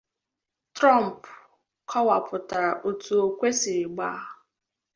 Trump 0.77 1.19
kọwapụtara 1.89 2.71
otu 2.87 3.13
okwe 3.25 3.49
siri 3.59 3.85
gbaa 3.93 4.21